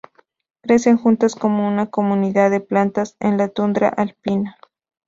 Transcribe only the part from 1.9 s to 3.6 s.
comunidad de plantas en la